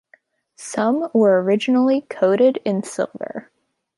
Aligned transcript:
Some 0.55 1.09
were 1.13 1.43
originally 1.43 2.01
coated 2.09 2.57
in 2.65 2.81
silver. 2.81 3.51